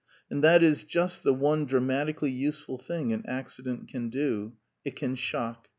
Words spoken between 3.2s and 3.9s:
accident